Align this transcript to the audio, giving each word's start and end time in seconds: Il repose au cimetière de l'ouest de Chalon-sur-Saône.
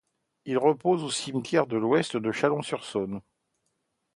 Il 0.45 0.57
repose 0.57 1.03
au 1.03 1.11
cimetière 1.11 1.67
de 1.67 1.77
l'ouest 1.77 2.17
de 2.17 2.31
Chalon-sur-Saône. 2.31 3.21